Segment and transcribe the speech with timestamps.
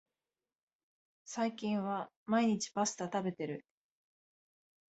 [1.25, 3.63] 最近は毎日パスタ食べてる